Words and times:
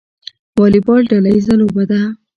والیبال 0.57 1.01
ډله 1.11 1.29
ییزه 1.35 1.53
لوبه 1.59 1.83
ده 1.89 1.99